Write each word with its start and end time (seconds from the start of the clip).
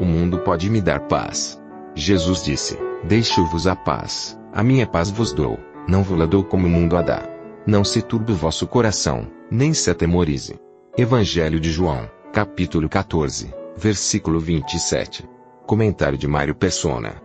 O 0.00 0.04
mundo 0.04 0.38
pode 0.38 0.70
me 0.70 0.80
dar 0.80 1.08
paz. 1.08 1.60
Jesus 1.92 2.44
disse, 2.44 2.78
deixo-vos 3.02 3.66
a 3.66 3.74
paz, 3.74 4.38
a 4.52 4.62
minha 4.62 4.86
paz 4.86 5.10
vos 5.10 5.32
dou, 5.32 5.58
não 5.88 6.04
vos 6.04 6.16
la 6.16 6.24
dou 6.24 6.44
como 6.44 6.68
o 6.68 6.70
mundo 6.70 6.96
a 6.96 7.02
dá. 7.02 7.28
Não 7.66 7.82
se 7.82 8.00
turbe 8.00 8.30
o 8.30 8.36
vosso 8.36 8.64
coração, 8.64 9.28
nem 9.50 9.74
se 9.74 9.90
atemorize. 9.90 10.54
Evangelho 10.96 11.58
de 11.58 11.72
João, 11.72 12.08
capítulo 12.32 12.88
14, 12.88 13.52
versículo 13.76 14.38
27. 14.38 15.28
Comentário 15.66 16.16
de 16.16 16.28
Mário 16.28 16.54
Persona. 16.54 17.20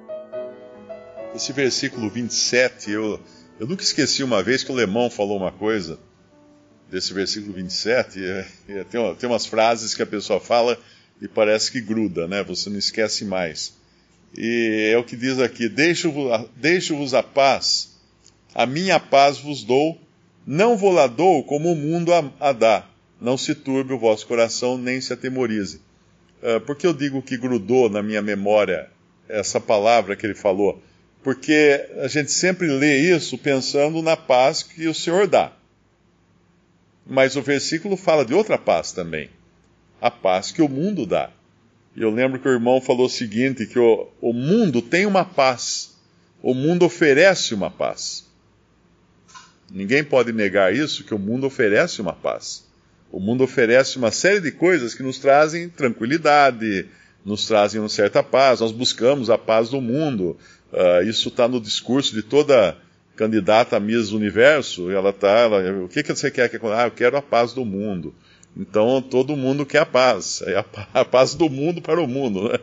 Esse 1.36 1.54
versículo 1.54 2.10
27, 2.10 2.90
eu, 2.90 3.20
eu 3.60 3.68
nunca 3.68 3.84
esqueci 3.84 4.24
uma 4.24 4.42
vez 4.42 4.64
que 4.64 4.72
o 4.72 4.76
Lemão 4.76 5.12
falou 5.12 5.38
uma 5.38 5.52
coisa 5.52 6.00
desse 6.90 7.14
versículo 7.14 7.54
27. 7.54 8.24
É, 8.24 8.48
é, 8.68 8.84
tem, 8.84 9.16
tem 9.16 9.30
umas 9.30 9.46
frases 9.46 9.94
que 9.94 10.02
a 10.02 10.08
pessoa 10.08 10.40
fala 10.40 10.80
e 11.24 11.28
parece 11.30 11.72
que 11.72 11.80
gruda, 11.80 12.28
né? 12.28 12.44
Você 12.44 12.70
não 12.70 12.78
esquece 12.78 13.24
mais. 13.24 13.74
E 14.38 14.92
é 14.94 14.98
o 14.98 15.06
que 15.06 15.16
diz 15.16 15.40
aqui: 15.40 15.70
Deixo-vos 15.70 16.50
deixo 16.54 17.16
a 17.16 17.24
paz, 17.24 17.98
a 18.54 18.66
minha 18.66 19.00
paz 19.00 19.40
vos 19.40 19.64
dou, 19.64 19.98
não 20.46 20.76
vou 20.76 20.92
lá 20.92 21.08
dou 21.08 21.42
como 21.46 21.72
o 21.72 21.76
mundo 21.78 22.14
a, 22.14 22.30
a 22.42 22.52
dá. 22.52 22.86
Não 23.22 23.38
se 23.38 23.56
turbe 23.56 23.94
o 23.94 23.98
vosso 23.98 24.28
coração, 24.28 24.78
nem 24.78 25.00
se 25.00 25.14
atemorize. 25.14 25.80
Uh, 26.42 26.60
por 26.60 26.76
que 26.76 26.86
eu 26.86 26.94
digo 26.94 27.22
que 27.22 27.38
grudou 27.38 27.90
na 27.90 28.04
minha 28.04 28.22
memória 28.22 28.90
essa 29.30 29.62
palavra 29.62 30.18
que 30.18 30.26
ele 30.26 30.36
falou? 30.36 30.84
Porque 31.24 31.88
a 32.02 32.10
gente 32.10 32.34
sempre 32.34 32.68
lê 32.68 32.98
isso 32.98 33.38
pensando 33.38 34.02
na 34.02 34.18
paz 34.18 34.62
que 34.62 34.90
o 34.90 34.94
Senhor 34.94 35.26
dá. 35.26 35.54
Mas 37.08 37.38
o 37.38 37.42
versículo 37.42 37.96
fala 37.96 38.26
de 38.26 38.34
outra 38.34 38.58
paz 38.58 38.92
também 38.92 39.30
a 40.04 40.12
paz 40.12 40.52
que 40.52 40.62
o 40.62 40.68
mundo 40.68 41.06
dá. 41.06 41.30
E 41.96 42.02
eu 42.02 42.12
lembro 42.12 42.38
que 42.38 42.46
o 42.46 42.52
irmão 42.52 42.82
falou 42.82 43.06
o 43.06 43.10
seguinte: 43.10 43.66
que 43.66 43.80
o, 43.80 44.10
o 44.20 44.34
mundo 44.34 44.82
tem 44.82 45.06
uma 45.06 45.24
paz, 45.24 45.96
o 46.42 46.54
mundo 46.54 46.84
oferece 46.84 47.54
uma 47.54 47.72
paz. 47.72 48.26
Ninguém 49.72 50.04
pode 50.04 50.34
negar 50.34 50.76
isso, 50.76 51.06
que 51.06 51.14
o 51.14 51.20
mundo 51.20 51.48
oferece 51.48 52.02
uma 52.02 52.12
paz. 52.12 52.68
O 53.10 53.20
mundo 53.20 53.46
oferece 53.46 53.98
uma 53.98 54.12
série 54.12 54.42
de 54.42 54.52
coisas 54.52 54.94
que 54.94 55.02
nos 55.02 55.20
trazem 55.20 55.70
tranquilidade, 55.70 56.86
nos 57.24 57.48
trazem 57.48 57.80
uma 57.80 57.88
certa 57.88 58.22
paz. 58.22 58.60
Nós 58.60 58.74
buscamos 58.74 59.30
a 59.30 59.38
paz 59.38 59.70
do 59.70 59.80
mundo. 59.80 60.38
Uh, 60.72 61.08
isso 61.08 61.30
está 61.30 61.48
no 61.48 61.62
discurso 61.62 62.14
de 62.14 62.22
toda 62.22 62.76
candidata 63.16 63.78
a 63.78 63.80
Miss 63.80 64.12
Universo. 64.12 64.92
Ela 64.92 65.12
está, 65.12 65.48
o 65.84 65.88
que, 65.88 66.04
que 66.04 66.14
você 66.14 66.30
quer? 66.30 66.52
Ah, 66.76 66.88
eu 66.88 66.92
quero 66.92 67.16
a 67.16 67.22
paz 67.22 67.54
do 67.54 67.64
mundo. 67.64 68.14
Então 68.56 69.02
todo 69.02 69.36
mundo 69.36 69.66
quer 69.66 69.80
a 69.80 69.86
paz, 69.86 70.44
é 70.46 70.64
a, 70.94 71.04
paz 71.04 71.34
do 71.34 71.50
mundo 71.50 71.82
para 71.82 72.02
o 72.02 72.08
mundo. 72.08 72.50
Né? 72.50 72.60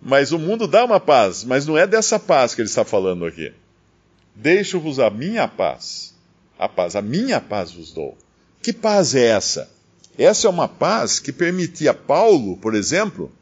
Mas 0.00 0.30
o 0.32 0.38
mundo 0.38 0.66
dá 0.66 0.84
uma 0.84 1.00
paz, 1.00 1.44
mas 1.44 1.66
não 1.66 1.76
é 1.76 1.86
dessa 1.86 2.18
paz 2.18 2.54
que 2.54 2.60
ele 2.60 2.68
está 2.68 2.84
falando 2.84 3.26
aqui. 3.26 3.52
Deixo-vos 4.34 5.00
a 5.00 5.10
minha 5.10 5.48
paz, 5.48 6.14
a 6.58 6.68
paz, 6.68 6.94
a 6.94 7.02
minha 7.02 7.40
paz 7.40 7.72
vos 7.72 7.92
dou. 7.92 8.16
Que 8.62 8.72
paz 8.72 9.14
é 9.14 9.26
essa? 9.26 9.70
Essa 10.18 10.46
é 10.46 10.50
uma 10.50 10.68
paz 10.68 11.18
que 11.18 11.32
permitia 11.32 11.92
Paulo, 11.92 12.56
por 12.56 12.74
exemplo, 12.74 13.32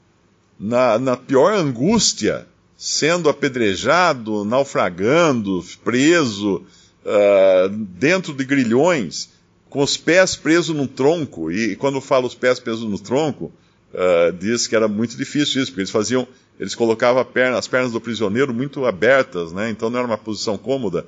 na, 0.59 0.99
na 0.99 1.17
pior 1.17 1.53
angústia, 1.53 2.47
sendo 2.77 3.29
apedrejado, 3.29 4.45
naufragando, 4.45 5.65
preso, 5.85 6.65
uh, 7.05 7.69
dentro 7.69 8.33
de 8.35 8.45
grilhões, 8.45 9.31
com 9.75 9.83
os 9.83 9.97
pés 9.97 10.37
presos 10.37 10.73
num 10.73 10.87
tronco, 10.87 11.51
e 11.51 11.75
quando 11.75 12.01
fala 12.01 12.29
os 12.29 12.35
pés 12.37 12.61
presos 12.61 12.89
no 12.89 12.97
tronco, 12.97 13.53
uh, 13.93 14.33
diz 14.33 14.69
que 14.69 14.77
era 14.77 14.87
muito 14.87 15.17
difícil 15.17 15.61
isso, 15.61 15.73
porque 15.73 15.81
eles 15.81 15.91
faziam, 15.91 16.29
eles 16.61 16.77
colocavam 16.77 17.25
perna, 17.25 17.59
as 17.59 17.67
pernas 17.67 17.91
do 17.91 18.01
prisioneiro 18.01 18.55
muito 18.55 18.87
abertas, 18.87 19.51
né? 19.51 19.69
então 19.71 19.91
não 19.91 19.99
era 19.99 20.07
uma 20.07 20.17
posição 20.17 20.57
cômoda, 20.57 21.05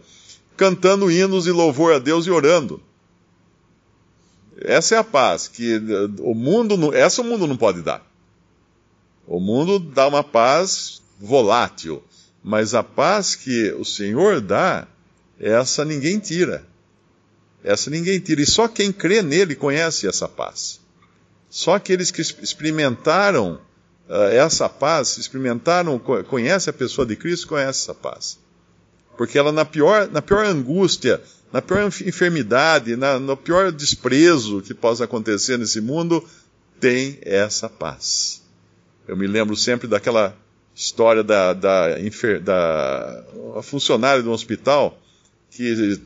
cantando 0.56 1.08
hinos 1.08 1.46
e 1.46 1.52
louvor 1.52 1.94
a 1.94 2.00
Deus 2.00 2.26
e 2.26 2.30
orando. 2.32 2.82
Essa 4.60 4.96
é 4.96 4.98
a 4.98 5.04
paz 5.04 5.46
que 5.46 5.80
o 6.18 6.34
mundo, 6.34 6.92
essa 6.92 7.22
o 7.22 7.24
mundo 7.24 7.46
não 7.46 7.56
pode 7.56 7.82
dar. 7.82 8.04
O 9.28 9.38
mundo 9.38 9.78
dá 9.78 10.08
uma 10.08 10.24
paz 10.24 11.00
volátil, 11.20 12.02
mas 12.42 12.74
a 12.74 12.82
paz 12.82 13.36
que 13.36 13.70
o 13.74 13.84
Senhor 13.84 14.40
dá, 14.40 14.88
essa 15.38 15.84
ninguém 15.84 16.18
tira. 16.18 16.66
Essa 17.66 17.90
ninguém 17.90 18.20
tira. 18.20 18.40
E 18.40 18.46
só 18.46 18.68
quem 18.68 18.92
crê 18.92 19.20
nele 19.20 19.56
conhece 19.56 20.06
essa 20.06 20.28
paz. 20.28 20.80
Só 21.50 21.74
aqueles 21.74 22.12
que 22.12 22.22
experimentaram 22.22 23.60
uh, 24.08 24.14
essa 24.30 24.68
paz, 24.68 25.18
experimentaram, 25.18 25.98
conhece 25.98 26.70
a 26.70 26.72
pessoa 26.72 27.04
de 27.04 27.16
Cristo, 27.16 27.48
conhece 27.48 27.82
essa 27.82 27.94
paz. 27.94 28.38
Porque 29.16 29.36
ela, 29.36 29.50
na 29.50 29.64
pior, 29.64 30.08
na 30.08 30.22
pior 30.22 30.46
angústia, 30.46 31.20
na 31.52 31.60
pior 31.60 31.82
enfermidade, 31.82 32.94
na, 32.94 33.18
no 33.18 33.36
pior 33.36 33.72
desprezo 33.72 34.62
que 34.62 34.72
possa 34.72 35.04
acontecer 35.04 35.58
nesse 35.58 35.80
mundo, 35.80 36.24
tem 36.78 37.18
essa 37.22 37.68
paz. 37.68 38.42
Eu 39.08 39.16
me 39.16 39.26
lembro 39.26 39.56
sempre 39.56 39.88
daquela 39.88 40.36
história 40.72 41.24
da, 41.24 41.52
da, 41.52 41.96
da 42.44 43.24
funcionária 43.62 44.22
do 44.22 44.30
hospital 44.30 45.00
que 45.50 46.00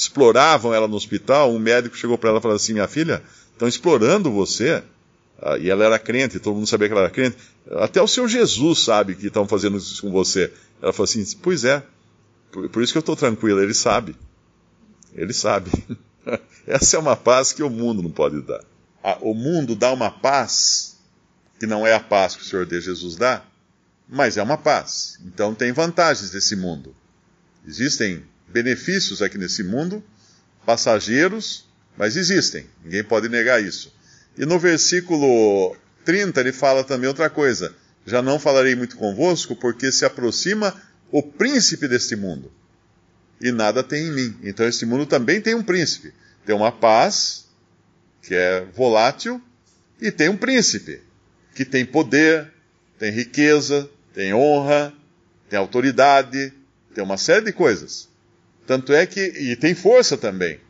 exploravam 0.00 0.72
ela 0.72 0.88
no 0.88 0.96
hospital, 0.96 1.52
um 1.52 1.58
médico 1.58 1.96
chegou 1.96 2.16
para 2.16 2.30
ela 2.30 2.38
e 2.38 2.42
falou 2.42 2.56
assim: 2.56 2.72
Minha 2.72 2.88
filha, 2.88 3.22
estão 3.52 3.68
explorando 3.68 4.32
você. 4.32 4.82
Ah, 5.42 5.58
e 5.58 5.70
ela 5.70 5.84
era 5.84 5.98
crente, 5.98 6.38
todo 6.38 6.54
mundo 6.54 6.66
sabia 6.66 6.88
que 6.88 6.92
ela 6.92 7.02
era 7.02 7.10
crente. 7.10 7.36
Até 7.72 8.00
o 8.00 8.08
seu 8.08 8.28
Jesus 8.28 8.84
sabe 8.84 9.14
que 9.14 9.26
estão 9.26 9.46
fazendo 9.46 9.76
isso 9.76 10.00
com 10.02 10.10
você. 10.10 10.52
Ela 10.80 10.92
falou 10.92 11.04
assim: 11.04 11.24
Pois 11.42 11.64
é, 11.64 11.82
por, 12.50 12.82
isso 12.82 12.92
que 12.92 12.98
eu 12.98 13.00
estou 13.00 13.16
tranquila, 13.16 13.62
ele 13.62 13.74
sabe. 13.74 14.16
Ele 15.14 15.32
sabe. 15.32 15.70
Essa 16.66 16.96
é 16.96 16.98
uma 16.98 17.16
paz 17.16 17.52
que 17.52 17.62
o 17.62 17.70
mundo 17.70 18.02
não 18.02 18.10
pode 18.10 18.40
dar. 18.40 18.64
Ah, 19.04 19.18
o 19.20 19.34
mundo 19.34 19.74
dá 19.74 19.92
uma 19.92 20.10
paz 20.10 20.98
que 21.58 21.66
não 21.66 21.86
é 21.86 21.92
a 21.92 22.00
paz 22.00 22.36
que 22.36 22.42
o 22.42 22.44
Senhor 22.44 22.64
Deus 22.64 22.84
Jesus 22.84 23.16
dá, 23.16 23.42
mas 24.08 24.38
é 24.38 24.42
uma 24.42 24.56
paz. 24.56 25.18
Então 25.26 25.54
tem 25.54 25.72
vantagens 25.72 26.30
desse 26.30 26.56
mundo. 26.56 26.94
Existem 27.66 28.24
benefícios 28.52 29.22
aqui 29.22 29.38
nesse 29.38 29.62
mundo, 29.62 30.02
passageiros, 30.64 31.66
mas 31.96 32.16
existem, 32.16 32.66
ninguém 32.84 33.04
pode 33.04 33.28
negar 33.28 33.62
isso. 33.62 33.92
E 34.36 34.44
no 34.46 34.58
versículo 34.58 35.76
30 36.04 36.40
ele 36.40 36.52
fala 36.52 36.84
também 36.84 37.08
outra 37.08 37.28
coisa: 37.28 37.74
Já 38.06 38.22
não 38.22 38.38
falarei 38.38 38.74
muito 38.74 38.96
convosco, 38.96 39.56
porque 39.56 39.90
se 39.90 40.04
aproxima 40.04 40.74
o 41.10 41.22
príncipe 41.22 41.88
deste 41.88 42.16
mundo, 42.16 42.52
e 43.40 43.50
nada 43.50 43.82
tem 43.82 44.06
em 44.06 44.12
mim. 44.12 44.38
Então 44.42 44.66
este 44.66 44.84
mundo 44.86 45.06
também 45.06 45.40
tem 45.40 45.54
um 45.54 45.62
príncipe. 45.62 46.12
Tem 46.44 46.54
uma 46.54 46.72
paz, 46.72 47.46
que 48.22 48.34
é 48.34 48.64
volátil, 48.74 49.40
e 50.00 50.10
tem 50.10 50.28
um 50.28 50.36
príncipe, 50.36 51.02
que 51.54 51.64
tem 51.64 51.84
poder, 51.84 52.50
tem 52.98 53.10
riqueza, 53.10 53.88
tem 54.14 54.34
honra, 54.34 54.92
tem 55.48 55.58
autoridade, 55.58 56.52
tem 56.94 57.02
uma 57.02 57.16
série 57.16 57.44
de 57.44 57.52
coisas. 57.52 58.09
Tanto 58.66 58.92
é 58.92 59.06
que, 59.06 59.20
e 59.20 59.56
tem 59.56 59.74
força 59.74 60.16
também. 60.16 60.60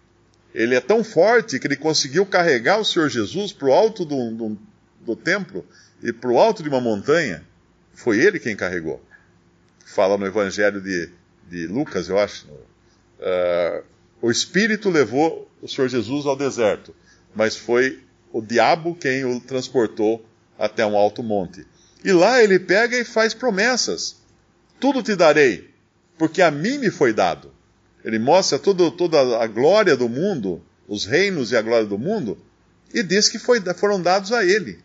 Ele 0.55 0.75
é 0.75 0.81
tão 0.81 1.05
forte 1.05 1.59
que 1.59 1.67
ele 1.67 1.77
conseguiu 1.77 2.27
carregar 2.27 2.79
o 2.79 2.85
Senhor 2.85 3.09
Jesus 3.09 3.53
para 3.53 3.69
o 3.69 3.73
alto 3.73 4.05
do, 4.05 4.31
do, 4.31 4.59
do 5.01 5.17
templo 5.17 5.65
e 6.03 6.13
para 6.13 6.31
o 6.31 6.39
alto 6.39 6.63
de 6.63 6.69
uma 6.69 6.81
montanha. 6.81 7.45
Foi 7.95 8.19
ele 8.19 8.41
quem 8.41 8.57
carregou. 8.57 9.05
Fala 9.85 10.17
no 10.17 10.27
Evangelho 10.27 10.81
de, 10.81 11.11
de 11.49 11.67
Lucas, 11.67 12.09
eu 12.09 12.19
acho. 12.19 12.47
Uh, 12.49 13.85
o 14.23 14.31
Espírito 14.31 14.91
levou 14.91 15.51
o 15.63 15.69
Senhor 15.69 15.89
Jesus 15.89 16.27
ao 16.27 16.37
deserto, 16.37 16.95
mas 17.35 17.57
foi 17.57 18.03
o 18.33 18.41
diabo 18.41 18.95
quem 18.95 19.25
o 19.25 19.41
transportou 19.41 20.25
até 20.59 20.85
um 20.85 20.97
alto 20.97 21.23
monte. 21.23 21.67
E 22.05 22.13
lá 22.13 22.43
ele 22.43 22.59
pega 22.59 22.99
e 22.99 23.05
faz 23.05 23.35
promessas. 23.35 24.17
Tudo 24.79 25.03
te 25.03 25.15
darei, 25.15 25.71
porque 26.17 26.41
a 26.41 26.51
mim 26.51 26.79
me 26.79 26.91
foi 26.91 27.13
dado. 27.13 27.53
Ele 28.05 28.19
mostra 28.19 28.59
todo, 28.59 28.91
toda 28.91 29.43
a 29.43 29.47
glória 29.47 29.97
do 29.97 30.09
mundo, 30.09 30.63
os 30.89 31.05
reinos 31.05 31.53
e 31.53 31.57
a 31.57 31.63
glória 31.63 31.87
do 31.87 31.99
mundo, 31.99 32.39
e 32.93 33.03
diz 33.03 33.29
que 33.29 33.39
foi, 33.39 33.61
foram 33.75 34.01
dados 34.01 34.33
a 34.33 34.45
ele. 34.45 34.79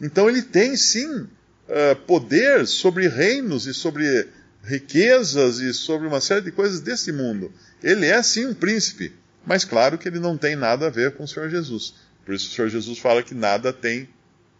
Então 0.00 0.28
ele 0.28 0.42
tem 0.42 0.76
sim 0.76 1.08
uh, 1.10 1.96
poder 2.06 2.66
sobre 2.66 3.08
reinos 3.08 3.66
e 3.66 3.74
sobre 3.74 4.28
riquezas 4.62 5.58
e 5.58 5.72
sobre 5.72 6.06
uma 6.06 6.20
série 6.20 6.42
de 6.42 6.52
coisas 6.52 6.80
desse 6.80 7.12
mundo. 7.12 7.52
Ele 7.82 8.06
é 8.06 8.22
sim 8.22 8.46
um 8.46 8.54
príncipe, 8.54 9.12
mas 9.44 9.64
claro 9.64 9.98
que 9.98 10.08
ele 10.08 10.18
não 10.18 10.36
tem 10.36 10.54
nada 10.54 10.86
a 10.86 10.90
ver 10.90 11.12
com 11.12 11.24
o 11.24 11.28
Senhor 11.28 11.48
Jesus. 11.48 11.94
Por 12.24 12.34
isso 12.34 12.50
o 12.50 12.54
Senhor 12.54 12.68
Jesus 12.68 12.98
fala 12.98 13.22
que 13.22 13.34
nada 13.34 13.72
tem, 13.72 14.08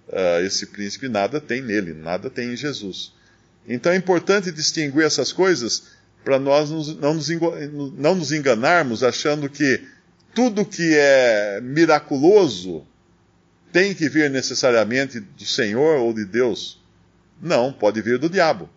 uh, 0.08 0.44
esse 0.44 0.66
príncipe 0.66 1.08
nada 1.08 1.40
tem 1.40 1.62
nele, 1.62 1.92
nada 1.92 2.30
tem 2.30 2.52
em 2.52 2.56
Jesus. 2.56 3.12
Então 3.68 3.92
é 3.92 3.96
importante 3.96 4.50
distinguir 4.50 5.04
essas 5.04 5.32
coisas 5.32 5.84
para 6.24 6.38
nós 6.38 6.70
não, 6.70 7.14
nos, 7.14 7.28
não 7.96 8.14
nos 8.14 8.32
enganarmos 8.32 9.02
achando 9.02 9.48
que 9.48 9.82
tudo 10.34 10.64
que 10.64 10.94
é 10.94 11.60
miraculoso 11.62 12.86
tem 13.72 13.94
que 13.94 14.08
vir 14.08 14.30
necessariamente 14.30 15.20
do 15.20 15.44
Senhor 15.44 15.98
ou 15.98 16.12
de 16.12 16.24
Deus. 16.24 16.80
Não, 17.40 17.72
pode 17.72 18.02
vir 18.02 18.18
do 18.18 18.28
diabo. 18.28 18.68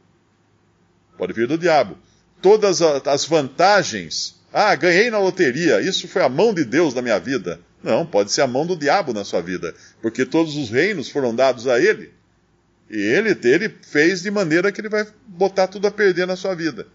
Pode 1.17 1.33
vir 1.33 1.47
do 1.47 1.57
diabo. 1.57 1.97
Todas 2.41 2.81
as 2.81 3.25
vantagens. 3.25 4.41
Ah, 4.51 4.75
ganhei 4.75 5.09
na 5.09 5.17
loteria, 5.17 5.81
isso 5.81 6.07
foi 6.07 6.21
a 6.21 6.29
mão 6.29 6.53
de 6.53 6.63
Deus 6.63 6.93
na 6.93 7.01
minha 7.01 7.19
vida. 7.19 7.59
Não, 7.83 8.05
pode 8.05 8.31
ser 8.31 8.41
a 8.41 8.47
mão 8.47 8.65
do 8.65 8.77
diabo 8.77 9.11
na 9.11 9.25
sua 9.25 9.41
vida, 9.41 9.73
porque 10.01 10.25
todos 10.25 10.55
os 10.55 10.69
reinos 10.69 11.09
foram 11.09 11.35
dados 11.35 11.67
a 11.67 11.81
ele. 11.81 12.13
E 12.89 12.97
ele, 12.97 13.37
ele 13.43 13.75
fez 13.81 14.21
de 14.21 14.29
maneira 14.29 14.71
que 14.71 14.79
ele 14.79 14.89
vai 14.89 15.05
botar 15.27 15.67
tudo 15.67 15.87
a 15.87 15.91
perder 15.91 16.27
na 16.27 16.35
sua 16.35 16.53
vida. 16.53 16.87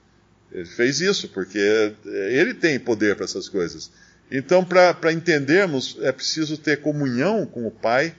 Ele 0.50 0.64
fez 0.64 1.00
isso, 1.00 1.28
porque 1.28 1.58
ele 2.06 2.54
tem 2.54 2.78
poder 2.78 3.16
para 3.16 3.24
essas 3.24 3.48
coisas. 3.48 3.90
Então, 4.30 4.64
para 4.64 5.12
entendermos, 5.12 5.96
é 6.00 6.12
preciso 6.12 6.58
ter 6.58 6.80
comunhão 6.80 7.46
com 7.46 7.66
o 7.66 7.70
Pai 7.70 8.14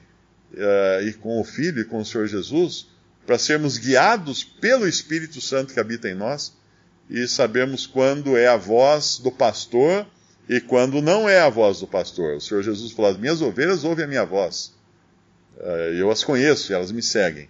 uh, 0.54 1.08
e 1.08 1.14
com 1.14 1.40
o 1.40 1.44
Filho 1.44 1.81
e 1.81 1.86
com 1.86 2.00
o 2.00 2.06
Senhor 2.06 2.28
Jesus, 2.28 2.88
para 3.26 3.38
sermos 3.38 3.78
guiados 3.78 4.44
pelo 4.44 4.88
Espírito 4.88 5.40
Santo 5.40 5.74
que 5.74 5.80
habita 5.80 6.10
em 6.10 6.16
nós 6.16 6.54
e 7.10 7.28
sabermos 7.28 7.86
quando 7.86 8.36
é 8.38 8.48
a 8.48 8.58
voz 8.58 9.20
do 9.20 9.32
pastor 9.32 10.06
e 10.48 10.60
quando 10.60 11.02
não 11.02 11.30
é 11.30 11.40
a 11.40 11.50
voz 11.50 11.80
do 11.80 11.88
pastor. 11.88 12.38
O 12.38 12.42
Senhor 12.42 12.64
Jesus 12.64 12.92
falou: 12.92 13.12
As 13.12 13.18
minhas 13.18 13.42
ovelhas 13.42 13.84
ouvem 13.84 14.06
a 14.06 14.08
minha 14.08 14.25
voz. 14.25 14.74
Uh, 15.58 15.94
eu 15.94 16.10
as 16.10 16.24
conheço 16.24 16.72
e 16.72 16.75
elas 16.75 16.92
me 16.92 17.04
seguem. 17.04 17.48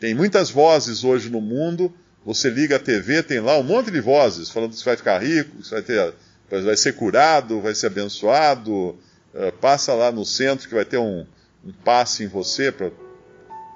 Tem 0.00 0.12
muitas 0.12 0.50
vozes 0.50 1.04
hoje 1.04 1.30
no 1.30 1.40
mundo. 1.40 1.92
Você 2.26 2.50
liga 2.50 2.74
a 2.74 2.80
TV, 2.80 3.22
tem 3.22 3.38
lá 3.38 3.56
um 3.56 3.62
monte 3.62 3.88
de 3.88 4.00
vozes 4.00 4.50
falando 4.50 4.72
que 4.72 4.78
você 4.78 4.84
vai 4.84 4.96
ficar 4.96 5.22
rico, 5.22 5.58
que 5.58 5.68
você 5.68 5.74
vai 5.76 5.82
ter 5.82 6.14
vai 6.50 6.76
ser 6.76 6.94
curado, 6.94 7.60
vai 7.60 7.74
ser 7.74 7.86
abençoado, 7.86 8.72
uh, 8.72 9.52
passa 9.60 9.94
lá 9.94 10.10
no 10.10 10.24
centro 10.24 10.68
que 10.68 10.74
vai 10.74 10.84
ter 10.84 10.98
um, 10.98 11.24
um 11.64 11.72
passe 11.84 12.24
em 12.24 12.28
você 12.28 12.72
para 12.72 12.90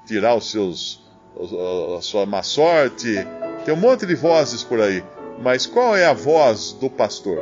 tirar 0.06 0.34
os 0.34 0.50
seus, 0.50 1.00
a 1.96 2.02
sua 2.02 2.26
má 2.26 2.42
sorte. 2.42 3.14
Tem 3.64 3.72
um 3.72 3.76
monte 3.76 4.04
de 4.04 4.16
vozes 4.16 4.64
por 4.64 4.80
aí. 4.80 5.02
Mas 5.40 5.66
qual 5.66 5.96
é 5.96 6.06
a 6.06 6.12
voz 6.12 6.72
do 6.72 6.90
pastor? 6.90 7.38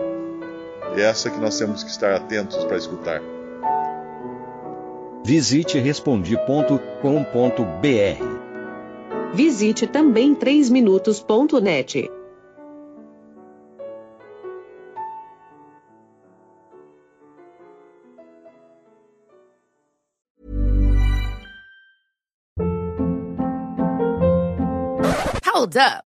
É 0.94 1.02
essa 1.02 1.30
que 1.30 1.38
nós 1.38 1.58
temos 1.58 1.82
que 1.82 1.90
estar 1.90 2.14
atentos 2.14 2.62
para 2.64 2.76
escutar. 2.76 3.22
Visite 5.24 5.78
respondi.com.br. 5.78 8.37
Visite 9.34 9.86
também 9.86 10.34
3minutos.net. 10.34 12.10
Hold 25.44 25.76
up. 25.76 26.07